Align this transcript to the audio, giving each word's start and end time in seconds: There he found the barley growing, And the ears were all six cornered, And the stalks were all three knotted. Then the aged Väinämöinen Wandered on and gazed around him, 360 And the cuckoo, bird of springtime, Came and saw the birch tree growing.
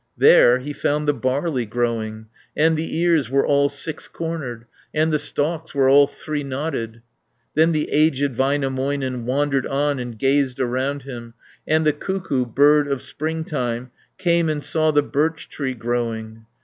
There 0.17 0.57
he 0.57 0.73
found 0.73 1.07
the 1.07 1.13
barley 1.13 1.63
growing, 1.63 2.25
And 2.57 2.75
the 2.75 2.97
ears 2.97 3.29
were 3.29 3.45
all 3.45 3.69
six 3.69 4.07
cornered, 4.07 4.65
And 4.95 5.13
the 5.13 5.19
stalks 5.19 5.75
were 5.75 5.87
all 5.87 6.07
three 6.07 6.41
knotted. 6.41 7.03
Then 7.53 7.71
the 7.71 7.87
aged 7.91 8.33
Väinämöinen 8.33 9.25
Wandered 9.25 9.67
on 9.67 9.99
and 9.99 10.17
gazed 10.17 10.59
around 10.59 11.03
him, 11.03 11.35
360 11.67 11.75
And 11.75 11.85
the 11.85 11.93
cuckoo, 11.93 12.45
bird 12.47 12.87
of 12.87 13.03
springtime, 13.03 13.91
Came 14.17 14.49
and 14.49 14.63
saw 14.63 14.89
the 14.89 15.03
birch 15.03 15.47
tree 15.49 15.75
growing. 15.75 16.47